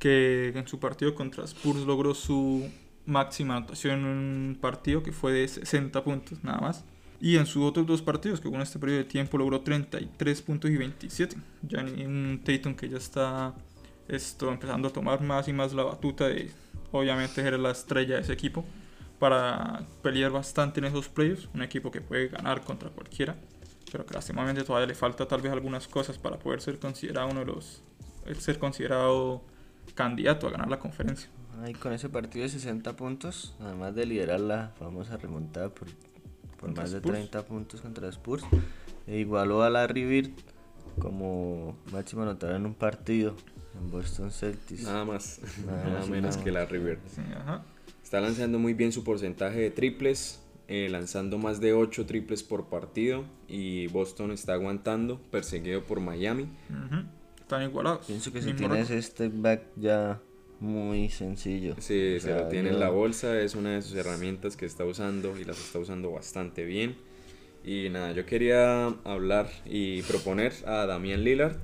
que 0.00 0.48
en 0.48 0.66
su 0.66 0.80
partido 0.80 1.14
contra 1.14 1.44
Spurs 1.44 1.80
logró 1.82 2.14
su 2.14 2.68
máxima 3.06 3.56
anotación 3.56 4.00
en 4.00 4.06
un 4.06 4.58
partido 4.60 5.02
que 5.02 5.12
fue 5.12 5.32
de 5.32 5.46
60 5.46 6.02
puntos 6.02 6.42
nada 6.42 6.58
más. 6.58 6.84
Y 7.20 7.36
en 7.36 7.44
sus 7.44 7.62
otros 7.62 7.86
dos 7.86 8.00
partidos, 8.00 8.40
que 8.40 8.50
con 8.50 8.62
este 8.62 8.78
periodo 8.78 9.00
de 9.00 9.04
tiempo 9.04 9.36
logró 9.36 9.60
33 9.60 10.40
puntos 10.40 10.70
y 10.70 10.76
27. 10.78 11.36
Ya 11.68 11.80
un 11.80 12.40
Tatum 12.42 12.74
que 12.74 12.88
ya 12.88 12.96
está 12.96 13.54
esto, 14.08 14.50
empezando 14.50 14.88
a 14.88 14.90
tomar 14.90 15.20
más 15.20 15.46
y 15.46 15.52
más 15.52 15.74
la 15.74 15.82
batuta 15.82 16.28
de, 16.28 16.50
obviamente, 16.92 17.34
ser 17.42 17.58
la 17.58 17.72
estrella 17.72 18.16
de 18.16 18.22
ese 18.22 18.32
equipo 18.32 18.64
para 19.18 19.86
pelear 20.02 20.30
bastante 20.30 20.80
en 20.80 20.86
esos 20.86 21.10
playoffs. 21.10 21.50
Un 21.52 21.60
equipo 21.60 21.90
que 21.90 22.00
puede 22.00 22.28
ganar 22.28 22.62
contra 22.62 22.88
cualquiera, 22.88 23.36
pero 23.90 24.06
que 24.06 24.14
lastimamente 24.14 24.62
todavía 24.64 24.86
le 24.86 24.94
falta 24.94 25.26
tal 25.26 25.40
vez 25.40 25.52
algunas 25.52 25.88
cosas 25.88 26.18
para 26.18 26.38
poder 26.38 26.60
ser 26.60 26.78
considerado 26.78 27.28
uno 27.28 27.40
de 27.40 27.46
los, 27.46 27.82
ser 28.38 28.58
considerado 28.58 29.42
candidato 29.94 30.46
a 30.46 30.50
ganar 30.50 30.68
la 30.68 30.78
conferencia. 30.78 31.28
Ahí 31.62 31.74
con 31.74 31.92
ese 31.92 32.08
partido 32.08 32.44
de 32.44 32.48
60 32.48 32.96
puntos, 32.96 33.54
además 33.60 33.94
de 33.94 34.06
liderar 34.06 34.40
la 34.40 34.72
famosa 34.78 35.16
remontada 35.16 35.68
por, 35.68 35.88
por 36.58 36.74
más 36.74 36.90
de 36.90 36.98
Spurs. 36.98 37.14
30 37.14 37.44
puntos 37.44 37.80
contra 37.80 38.08
Spurs, 38.08 38.44
e 39.06 39.18
igualó 39.18 39.62
a 39.62 39.70
Larry 39.70 40.04
Bird 40.04 40.30
como 40.98 41.76
máximo 41.92 42.22
anotador 42.22 42.56
en 42.56 42.66
un 42.66 42.74
partido 42.74 43.34
en 43.74 43.90
Boston 43.90 44.30
Celtics. 44.30 44.82
Nada 44.82 45.04
más, 45.04 45.40
Nada 45.66 45.84
nada, 45.84 45.98
más 45.98 46.08
y 46.08 46.10
menos 46.10 46.34
nada 46.36 46.44
que. 46.44 46.50
Larry 46.52 46.78
Bird. 46.78 46.98
Sí, 47.14 47.22
ajá. 47.34 47.62
Está 48.02 48.20
lanzando 48.20 48.58
muy 48.58 48.74
bien 48.74 48.92
su 48.92 49.04
porcentaje 49.04 49.60
de 49.60 49.70
triples, 49.70 50.40
eh, 50.70 50.88
lanzando 50.88 51.36
más 51.36 51.60
de 51.60 51.74
8 51.74 52.06
triples 52.06 52.42
por 52.42 52.68
partido 52.70 53.24
y 53.48 53.88
Boston 53.88 54.30
está 54.30 54.54
aguantando, 54.54 55.20
perseguido 55.30 55.82
por 55.84 56.00
Miami. 56.00 56.44
Ujú. 56.70 57.02
Están 57.40 57.62
igualados. 57.64 58.06
Pienso 58.06 58.32
que 58.32 58.40
si 58.40 58.52
tienes 58.54 58.88
récord. 58.88 58.98
este 58.98 59.28
back 59.28 59.62
ya 59.76 60.20
muy 60.60 61.08
sencillo. 61.08 61.74
Sí, 61.78 62.16
O 62.16 62.20
se 62.20 62.20
sea, 62.20 62.42
lo 62.42 62.48
tiene 62.48 62.68
en 62.68 62.74
yo- 62.74 62.80
la 62.80 62.90
bolsa, 62.90 63.40
es 63.40 63.54
una 63.56 63.70
de 63.74 63.82
sus 63.82 63.94
herramientas 63.96 64.56
que 64.56 64.64
está 64.66 64.84
usando 64.84 65.36
y 65.38 65.44
las 65.44 65.58
está 65.58 65.78
usando 65.80 66.10
bastante 66.12 66.64
bien. 66.64 66.96
Y 67.64 67.88
nada, 67.90 68.12
yo 68.12 68.24
quería 68.24 68.86
hablar 69.04 69.50
y 69.66 70.02
proponer 70.02 70.52
a 70.66 70.86
Damian 70.86 71.24
Lillard. 71.24 71.56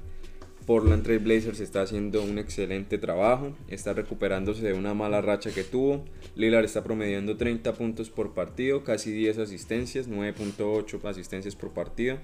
Portland 0.67 1.05
Trail 1.05 1.21
Blazers 1.21 1.61
está 1.61 1.83
haciendo 1.83 2.23
un 2.23 2.39
excelente 2.39 2.99
trabajo, 2.99 3.57
está 3.69 3.93
recuperándose 3.93 4.63
de 4.63 4.73
una 4.73 4.95
mala 4.95 5.21
racha 5.21 5.53
que 5.53 5.63
tuvo. 5.63 6.05
Lillard 6.35 6.65
está 6.65 6.83
promediando 6.83 7.37
30 7.37 7.73
puntos 7.75 8.11
por 8.11 8.35
partido, 8.35 8.83
casi 8.83 9.13
10 9.13 9.39
asistencias, 9.39 10.11
9.8 10.11 11.05
asistencias 11.05 11.55
por 11.55 11.71
partido, 11.71 12.19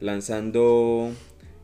lanzando 0.00 1.10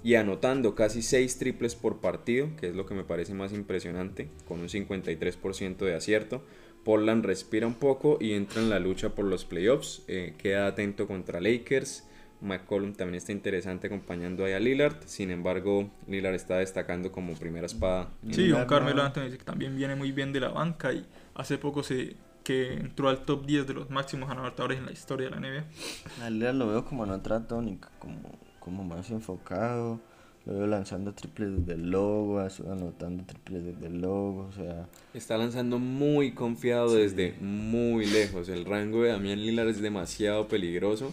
y 0.05 0.17
anotando 0.17 0.75
casi 0.75 1.01
6 1.01 1.39
triples 1.39 1.75
por 1.75 2.01
partido, 2.01 2.51
que 2.61 2.69
es 2.69 2.75
lo 2.77 2.85
que 2.85 2.95
me 2.95 3.03
parece 3.03 3.33
más 3.33 3.55
impresionante, 3.55 4.29
con 4.47 4.61
un 4.61 4.69
53% 4.69 5.79
de 5.79 5.95
acierto. 5.95 6.43
Portland 6.85 7.25
respira 7.25 7.67
un 7.67 7.75
poco 7.75 8.19
y 8.21 8.35
entra 8.35 8.61
en 8.61 8.69
la 8.69 8.79
lucha 8.79 9.15
por 9.15 9.25
los 9.25 9.47
playoffs. 9.47 10.05
eh, 10.09 10.35
queda 10.37 10.67
atento 10.67 11.07
contra 11.09 11.41
Lakers. 11.41 12.07
McCollum 12.41 12.93
también 12.95 13.17
está 13.17 13.33
interesante 13.33 13.87
acompañando 13.87 14.45
ahí 14.45 14.53
a 14.53 14.61
Lillard. 14.61 14.97
Sin 15.07 15.31
embargo, 15.31 15.91
Lillard 16.07 16.35
está 16.35 16.59
destacando 16.59 17.11
como 17.13 17.35
primera 17.35 17.67
espada. 17.67 18.09
Sí, 18.31 18.51
un 18.53 18.65
Carmelo 18.67 19.03
Anthony 19.03 19.31
que 19.31 19.45
también 19.45 19.77
viene 19.77 19.97
muy 19.97 20.13
bien 20.13 20.33
de 20.33 20.41
la 20.41 20.49
banca 20.49 20.93
y 20.93 21.07
hace 21.35 21.59
poco 21.59 21.83
se 21.83 22.17
que 22.45 22.75
entró 22.75 23.09
al 23.09 23.25
top 23.25 23.45
10 23.45 23.67
de 23.67 23.75
los 23.75 23.91
máximos 23.91 24.31
anotadores 24.31 24.79
en 24.79 24.87
la 24.87 24.93
historia 24.93 25.29
de 25.29 25.31
la 25.35 25.41
NBA. 25.41 26.25
A 26.25 26.31
Lillard 26.31 26.55
lo 26.55 26.69
veo 26.69 26.85
como 26.85 27.05
en 27.05 27.11
otra 27.11 27.41
tónica, 27.47 27.91
como, 27.99 28.21
como 28.61 28.85
más 28.85 29.11
enfocado. 29.11 29.99
Lo 30.45 30.53
veo 30.55 30.67
lanzando 30.69 31.13
triples 31.13 31.51
desde 31.67 31.73
el 31.73 31.91
logo, 31.91 32.39
as- 32.39 32.61
anotando 32.61 33.25
triples 33.25 33.65
desde 33.65 33.89
el 33.89 34.01
logo, 34.01 34.47
o 34.49 34.53
sea, 34.53 34.87
Está 35.13 35.37
lanzando 35.37 35.81
muy 35.81 36.35
confiado 36.35 36.95
desde 36.95 37.35
muy 37.41 38.07
lejos. 38.07 38.49
El 38.49 38.65
rango 38.65 39.03
de 39.03 39.11
Damian 39.11 39.41
Lillard 39.41 39.69
es 39.71 39.81
demasiado 39.81 40.47
peligroso 40.47 41.13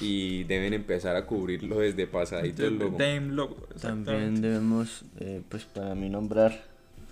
y 0.00 0.44
deben 0.44 0.72
empezar 0.74 1.16
a 1.16 1.26
cubrirlo 1.26 1.78
desde 1.80 2.06
pasadito 2.06 2.66
el 2.66 2.78
logo. 2.78 2.98
Dame 2.98 3.32
Logo. 3.32 3.56
También 3.80 4.40
debemos, 4.40 5.04
eh, 5.18 5.42
pues 5.48 5.64
para 5.64 5.94
mí, 5.94 6.08
nombrar 6.08 6.64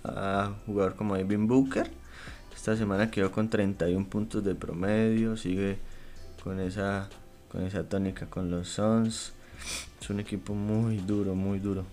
a 0.03 0.53
un 0.67 0.73
jugador 0.73 0.95
como 0.95 1.15
Devin 1.15 1.47
Booker. 1.47 1.89
Esta 2.55 2.75
semana 2.75 3.09
quedó 3.09 3.31
con 3.31 3.49
31 3.49 4.07
puntos 4.07 4.43
de 4.43 4.55
promedio, 4.55 5.37
sigue 5.37 5.77
con 6.43 6.59
esa, 6.59 7.09
con 7.49 7.65
esa 7.65 7.87
tónica 7.87 8.29
con 8.29 8.51
los 8.51 8.69
Suns. 8.69 9.33
Es 10.01 10.09
un 10.09 10.19
equipo 10.19 10.53
muy 10.53 10.97
duro, 10.97 11.35
muy 11.35 11.59
duro. 11.59 11.85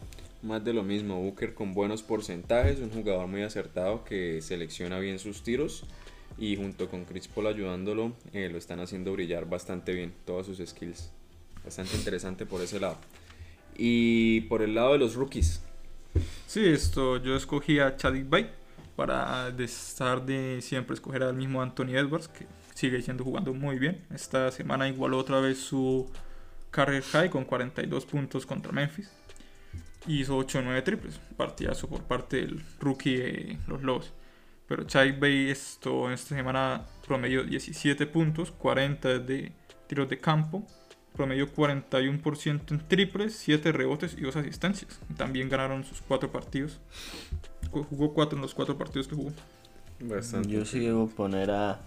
Más 0.42 0.64
de 0.64 0.72
lo 0.72 0.82
mismo, 0.82 1.20
Booker 1.20 1.54
con 1.54 1.74
buenos 1.74 2.02
porcentajes, 2.02 2.78
un 2.80 2.90
jugador 2.90 3.26
muy 3.26 3.42
acertado 3.42 4.04
que 4.04 4.40
selecciona 4.42 4.98
bien 4.98 5.18
sus 5.18 5.42
tiros 5.42 5.84
y 6.38 6.56
junto 6.56 6.88
con 6.88 7.04
Chris 7.04 7.28
Paul 7.28 7.46
ayudándolo 7.46 8.12
eh, 8.32 8.48
lo 8.50 8.58
están 8.58 8.80
haciendo 8.80 9.12
brillar 9.12 9.48
bastante 9.48 9.92
bien, 9.92 10.12
todas 10.24 10.46
sus 10.46 10.58
skills. 10.58 11.10
Bastante 11.64 11.96
interesante 11.96 12.46
por 12.46 12.60
ese 12.60 12.78
lado. 12.78 12.96
Y 13.76 14.42
por 14.42 14.62
el 14.62 14.74
lado 14.74 14.92
de 14.92 14.98
los 14.98 15.14
rookies, 15.14 15.60
Sí, 16.46 16.64
esto 16.64 17.18
yo 17.18 17.36
escogí 17.36 17.78
a 17.78 17.96
Chadwick 17.96 18.28
Bay 18.28 18.50
para 18.94 19.48
estar 19.58 20.24
de 20.24 20.60
siempre 20.62 20.94
escoger 20.94 21.22
al 21.22 21.34
mismo 21.34 21.60
Anthony 21.60 21.96
Edwards 21.96 22.28
que 22.28 22.46
sigue 22.74 23.02
siendo 23.02 23.24
jugando 23.24 23.52
muy 23.52 23.78
bien. 23.78 24.04
Esta 24.14 24.50
semana 24.50 24.88
igualó 24.88 25.18
otra 25.18 25.40
vez 25.40 25.58
su 25.58 26.10
career 26.70 27.02
high 27.02 27.30
con 27.30 27.44
42 27.44 28.06
puntos 28.06 28.46
contra 28.46 28.72
Memphis. 28.72 29.10
Hizo 30.06 30.36
8 30.36 30.60
o 30.60 30.62
9 30.62 30.82
triples, 30.82 31.20
partidazo 31.36 31.88
por 31.88 32.02
parte 32.02 32.36
del 32.36 32.62
rookie 32.78 33.16
de 33.16 33.58
los 33.66 33.82
Lobos. 33.82 34.12
Pero 34.68 34.84
Chadwick 34.84 35.20
Bay 35.20 35.50
esto 35.50 36.06
en 36.08 36.12
esta 36.14 36.34
semana 36.34 36.86
promedió 37.06 37.44
17 37.44 38.06
puntos, 38.06 38.50
40 38.50 39.20
de 39.20 39.52
tiros 39.86 40.08
de 40.08 40.18
campo, 40.18 40.66
promedio 41.14 41.52
41% 41.54 42.72
en 42.72 42.88
triples, 42.88 43.34
7 43.36 43.72
rebotes 43.72 44.16
y 44.18 44.22
2 44.22 44.36
asistencias. 44.36 45.00
También 45.16 45.48
ganaron 45.48 45.84
sus 45.84 46.02
4 46.02 46.30
partidos. 46.32 46.80
Ju- 47.70 47.84
Jugó 47.86 48.12
4 48.12 48.36
en 48.36 48.42
los 48.42 48.54
4 48.54 48.76
partidos 48.76 49.06
que 49.08 49.14
jugó. 49.14 49.32
bastante. 50.00 50.48
Yo 50.50 50.64
sí 50.64 50.80
debo 50.80 51.08
poner 51.08 51.50
a, 51.52 51.80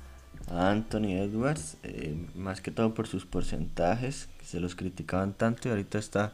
a 0.48 0.70
Anthony 0.72 1.18
Edwards, 1.20 1.78
eh, 1.84 2.16
más 2.36 2.62
que 2.62 2.72
todo 2.72 2.94
por 2.94 3.08
sus 3.08 3.26
porcentajes, 3.26 4.30
que 4.40 4.46
se 4.46 4.60
los 4.60 4.76
criticaban 4.76 5.34
tanto 5.34 5.68
y 5.68 5.72
ahorita 5.72 6.00
está 6.00 6.34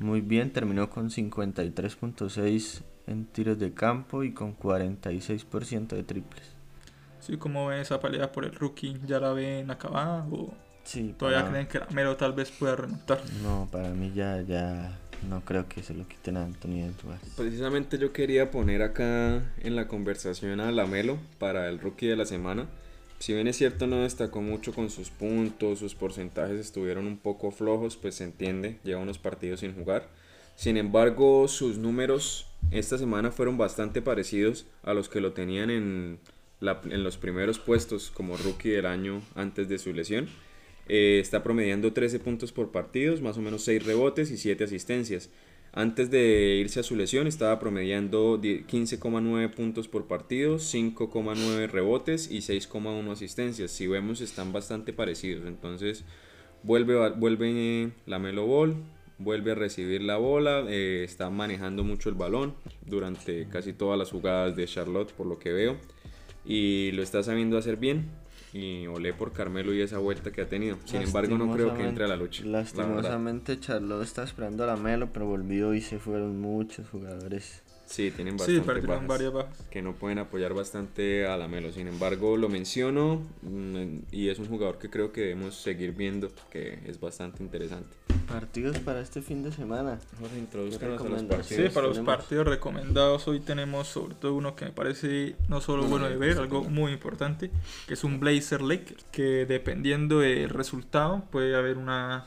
muy 0.00 0.20
bien, 0.20 0.52
terminó 0.52 0.90
con 0.90 1.10
53.6 1.10 2.82
en 3.06 3.26
tiros 3.26 3.58
de 3.58 3.72
campo 3.72 4.22
y 4.24 4.32
con 4.32 4.56
46% 4.56 5.88
de 5.88 6.02
triples. 6.02 6.42
Sí, 7.20 7.36
como 7.36 7.66
ve 7.66 7.80
esa 7.80 8.00
pelea 8.00 8.32
por 8.32 8.44
el 8.44 8.52
rookie, 8.54 8.98
¿ya 9.06 9.20
la 9.20 9.32
ven 9.32 9.70
acabada 9.70 10.26
o 10.30 10.52
Sí, 10.84 11.14
todavía 11.18 11.40
para- 11.42 11.50
creen 11.52 11.66
que 11.88 11.94
Melo 11.94 12.16
tal 12.16 12.32
vez 12.32 12.50
pueda 12.50 12.76
remontar? 12.76 13.20
No, 13.42 13.68
para 13.70 13.90
mí 13.90 14.12
ya, 14.14 14.40
ya 14.42 14.98
no 15.28 15.42
creo 15.44 15.68
que 15.68 15.82
se 15.82 15.92
lo 15.94 16.08
quiten 16.08 16.38
a 16.38 16.44
Anthony 16.44 16.80
Edwards. 16.84 17.28
Precisamente 17.36 17.98
yo 17.98 18.12
quería 18.12 18.50
poner 18.50 18.80
acá 18.82 19.42
en 19.60 19.76
la 19.76 19.86
conversación 19.86 20.60
a 20.60 20.72
Lamelo 20.72 21.18
para 21.38 21.68
el 21.68 21.78
rookie 21.78 22.06
de 22.06 22.16
la 22.16 22.24
semana. 22.24 22.66
Si 23.20 23.34
bien 23.34 23.48
es 23.48 23.56
cierto 23.56 23.86
no 23.86 24.02
destacó 24.02 24.40
mucho 24.40 24.72
con 24.72 24.88
sus 24.88 25.10
puntos, 25.10 25.78
sus 25.78 25.94
porcentajes 25.94 26.58
estuvieron 26.58 27.06
un 27.06 27.18
poco 27.18 27.50
flojos, 27.50 27.98
pues 27.98 28.14
se 28.14 28.24
entiende, 28.24 28.78
lleva 28.82 29.02
unos 29.02 29.18
partidos 29.18 29.60
sin 29.60 29.74
jugar. 29.74 30.08
Sin 30.56 30.78
embargo, 30.78 31.46
sus 31.46 31.76
números 31.76 32.46
esta 32.70 32.96
semana 32.96 33.30
fueron 33.30 33.58
bastante 33.58 34.00
parecidos 34.00 34.64
a 34.82 34.94
los 34.94 35.10
que 35.10 35.20
lo 35.20 35.34
tenían 35.34 35.68
en, 35.68 36.18
los 36.60 37.18
primeros 37.18 37.58
puestos 37.58 38.10
como 38.10 38.38
rookie 38.38 38.70
del 38.70 38.86
año 38.86 39.20
antes 39.34 39.68
de 39.68 39.78
su 39.78 39.92
lesión. 39.92 40.26
Eh, 40.88 41.18
está 41.20 41.42
promediando 41.42 41.92
13 41.92 42.20
puntos 42.20 42.52
por 42.52 42.72
partidos, 42.72 43.20
más 43.20 43.36
o 43.36 43.42
menos 43.42 43.62
6 43.64 43.84
rebotes 43.84 44.30
y 44.30 44.38
7 44.38 44.64
asistencias. 44.64 45.28
Antes 45.72 46.10
de 46.10 46.56
irse 46.56 46.80
a 46.80 46.82
su 46.82 46.96
lesión 46.96 47.28
estaba 47.28 47.60
promediando 47.60 48.38
10 48.38 48.66
15,9 48.66 49.54
puntos 49.54 49.86
por 49.86 50.06
partido, 50.06 50.56
5,9 50.56 51.68
rebotes 51.68 52.28
y 52.30 52.38
6,1 52.38 53.12
asistencias. 53.12 53.70
Si 53.70 53.86
vemos 53.86 54.20
están 54.20 54.52
bastante 54.52 54.92
parecidos. 54.92 55.46
Entonces 55.46 56.04
vuelve, 56.64 57.10
vuelve 57.10 57.92
la 58.06 58.18
Melo 58.18 58.46
Ball, 58.46 58.74
vuelve 59.18 59.52
a 59.52 59.54
recibir 59.54 60.02
la 60.02 60.16
bola, 60.16 60.64
eh, 60.68 61.04
está 61.04 61.30
manejando 61.30 61.84
mucho 61.84 62.08
el 62.08 62.16
balón 62.16 62.54
durante 62.84 63.46
casi 63.48 63.72
todas 63.72 63.96
las 63.96 64.10
jugadas 64.10 64.56
de 64.56 64.66
Charlotte 64.66 65.12
por 65.12 65.26
lo 65.26 65.38
que 65.38 65.52
veo. 65.52 65.76
Y 66.44 66.90
lo 66.92 67.02
está 67.02 67.22
sabiendo 67.22 67.56
hacer 67.58 67.76
bien. 67.76 68.10
Y 68.52 68.86
olé 68.88 69.12
por 69.14 69.32
Carmelo 69.32 69.72
y 69.72 69.80
esa 69.80 69.98
vuelta 69.98 70.32
que 70.32 70.40
ha 70.42 70.48
tenido. 70.48 70.76
Sin 70.84 71.02
embargo, 71.02 71.38
no 71.38 71.52
creo 71.52 71.74
que 71.74 71.84
entre 71.84 72.04
a 72.04 72.08
la 72.08 72.16
lucha. 72.16 72.44
la. 72.44 72.58
Lastimosamente 72.62 73.60
Charlotte 73.60 74.02
está 74.02 74.24
esperando 74.24 74.64
a 74.64 74.66
la 74.66 74.76
Melo, 74.76 75.12
pero 75.12 75.26
volvió 75.26 75.72
y 75.74 75.80
se 75.80 75.98
fueron 75.98 76.40
muchos 76.40 76.88
jugadores. 76.88 77.62
Sí, 77.86 78.12
tienen 78.12 78.38
Sí, 78.38 78.58
bastante 78.58 78.60
perdieron 78.62 78.88
bajas, 78.90 79.08
varias 79.08 79.32
bajas. 79.32 79.66
que 79.68 79.82
no 79.82 79.94
pueden 79.96 80.18
apoyar 80.20 80.54
bastante 80.54 81.26
a 81.26 81.36
Lamelo. 81.36 81.72
Sin 81.72 81.88
embargo, 81.88 82.36
lo 82.36 82.48
menciono 82.48 83.20
mm, 83.42 83.98
y 84.12 84.28
es 84.28 84.38
un 84.38 84.46
jugador 84.46 84.78
que 84.78 84.88
creo 84.90 85.10
que 85.12 85.22
debemos 85.22 85.56
seguir 85.56 85.92
viendo, 85.92 86.30
que 86.50 86.78
es 86.86 87.00
bastante 87.00 87.42
interesante. 87.42 87.96
Partidos 88.28 88.78
para 88.78 89.00
este 89.00 89.22
fin 89.22 89.42
de 89.42 89.52
semana. 89.52 89.98
Introduzcanos 90.36 91.00
a 91.00 91.04
los 91.04 91.20
recomendaciones? 91.20 91.46
Sí, 91.46 91.54
partidos. 91.54 91.74
para 91.74 91.86
los 91.86 91.96
tenemos? 91.96 92.16
partidos 92.16 92.46
recomendados 92.46 93.28
hoy 93.28 93.40
tenemos 93.40 93.88
sobre 93.88 94.14
todo 94.14 94.34
uno 94.34 94.54
que 94.54 94.66
me 94.66 94.72
parece 94.72 95.36
no 95.48 95.60
solo 95.60 95.84
bueno 95.84 96.08
de 96.08 96.16
ver, 96.16 96.38
algo 96.38 96.64
muy 96.64 96.92
importante, 96.92 97.50
que 97.86 97.94
es 97.94 98.04
un 98.04 98.20
Blazer 98.20 98.62
Lakers, 98.62 99.04
que 99.12 99.46
dependiendo 99.46 100.20
del 100.20 100.48
resultado 100.48 101.24
puede 101.30 101.56
haber 101.56 101.76
una, 101.76 102.26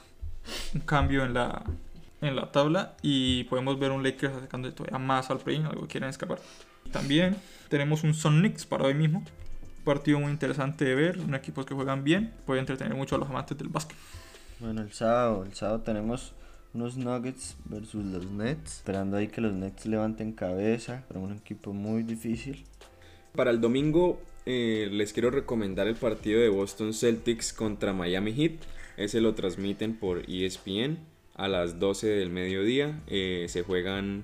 un 0.73 0.81
cambio 0.81 1.23
en 1.23 1.33
la, 1.33 1.63
en 2.21 2.35
la 2.35 2.51
tabla 2.51 2.95
y 3.01 3.43
podemos 3.45 3.79
ver 3.79 3.91
un 3.91 4.03
Lakers 4.03 4.35
acercando 4.35 4.73
todavía 4.73 4.99
más 4.99 5.29
al 5.29 5.39
play 5.39 5.57
algo 5.57 5.81
que 5.83 5.87
quieren 5.87 6.09
escapar. 6.09 6.39
También 6.91 7.35
tenemos 7.69 8.03
un 8.03 8.13
Sun 8.13 8.39
Knicks 8.39 8.65
para 8.65 8.85
hoy 8.85 8.93
mismo, 8.93 9.23
partido 9.83 10.19
muy 10.19 10.31
interesante 10.31 10.85
de 10.85 10.95
ver, 10.95 11.19
un 11.19 11.35
equipos 11.35 11.65
que 11.65 11.73
juegan 11.73 12.03
bien, 12.03 12.33
puede 12.45 12.59
entretener 12.59 12.95
mucho 12.95 13.15
a 13.15 13.19
los 13.19 13.29
amantes 13.29 13.57
del 13.57 13.69
básquet. 13.69 13.97
Bueno, 14.63 14.82
el 14.82 14.93
sábado, 14.93 15.43
el 15.43 15.53
sábado 15.53 15.82
tenemos 15.82 16.32
unos 16.74 16.96
Nuggets 16.96 17.58
versus 17.65 18.05
los 18.05 18.32
Nets, 18.32 18.77
esperando 18.77 19.17
ahí 19.17 19.27
que 19.27 19.41
los 19.41 19.51
Nets 19.51 19.86
levanten 19.86 20.32
cabeza, 20.32 21.03
para 21.10 21.20
un 21.20 21.34
equipo 21.34 21.74
muy 21.74 22.03
difícil. 22.03 22.63
Para 23.36 23.51
el 23.51 23.60
domingo 23.60 24.22
eh, 24.46 24.88
les 24.89 25.12
quiero 25.12 25.32
recomendar 25.32 25.88
el 25.88 25.96
partido 25.96 26.39
de 26.39 26.48
Boston 26.48 26.93
Celtics 26.93 27.51
contra 27.51 27.91
Miami 27.91 28.32
Heat. 28.32 28.53
Ese 28.96 29.20
lo 29.20 29.36
transmiten 29.36 30.00
por 30.00 30.22
ESPN 30.29 31.00
a 31.36 31.50
las 31.50 31.77
12 31.77 32.08
del 32.08 32.29
mediodía. 32.29 33.01
Eh, 33.08 33.48
se 33.50 33.63
juegan 33.63 34.24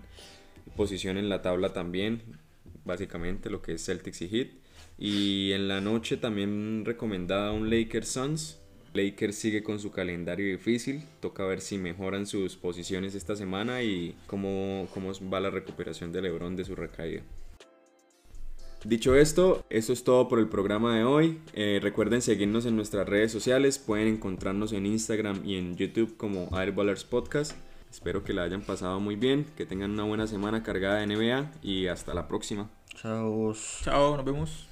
posición 0.77 1.17
en 1.17 1.27
la 1.27 1.41
tabla 1.41 1.73
también, 1.73 2.21
básicamente 2.85 3.49
lo 3.49 3.61
que 3.61 3.73
es 3.73 3.85
Celtics 3.85 4.21
y 4.21 4.29
Heat. 4.29 4.47
Y 4.97 5.51
en 5.51 5.67
la 5.67 5.81
noche 5.81 6.15
también 6.15 6.85
recomendada 6.85 7.51
un 7.51 7.69
Lakers 7.69 8.07
Suns. 8.07 8.59
Lakers 8.93 9.35
sigue 9.35 9.63
con 9.63 9.79
su 9.79 9.91
calendario 9.91 10.45
difícil. 10.47 11.03
Toca 11.19 11.45
ver 11.45 11.61
si 11.61 11.77
mejoran 11.77 12.25
sus 12.25 12.55
posiciones 12.55 13.15
esta 13.15 13.35
semana 13.35 13.83
y 13.83 14.15
cómo, 14.27 14.87
cómo 14.93 15.11
va 15.31 15.39
la 15.39 15.49
recuperación 15.49 16.11
de 16.11 16.21
LeBron 16.21 16.55
de 16.55 16.65
su 16.65 16.75
recaída. 16.75 17.21
Dicho 18.85 19.13
esto, 19.15 19.65
eso 19.69 19.91
es 19.91 20.05
todo 20.05 20.29
por 20.29 20.39
el 20.39 20.47
programa 20.47 20.95
de 20.95 21.03
hoy. 21.03 21.41
Eh, 21.53 21.79
recuerden 21.81 22.21
seguirnos 22.21 22.65
en 22.65 22.77
nuestras 22.77 23.07
redes 23.09 23.31
sociales. 23.31 23.77
Pueden 23.77 24.07
encontrarnos 24.07 24.71
en 24.71 24.85
Instagram 24.85 25.41
y 25.45 25.57
en 25.57 25.75
YouTube 25.75 26.15
como 26.15 26.47
Airballers 26.55 27.03
Podcast. 27.03 27.53
Espero 27.91 28.23
que 28.23 28.33
la 28.33 28.43
hayan 28.43 28.61
pasado 28.61 28.99
muy 28.99 29.15
bien, 29.15 29.45
que 29.57 29.65
tengan 29.65 29.91
una 29.91 30.03
buena 30.03 30.27
semana 30.27 30.63
cargada 30.63 30.99
de 30.99 31.07
NBA 31.07 31.51
y 31.61 31.87
hasta 31.87 32.13
la 32.13 32.27
próxima. 32.27 32.69
Chao. 32.95 33.53
Chao, 33.83 34.15
nos 34.15 34.25
vemos. 34.25 34.68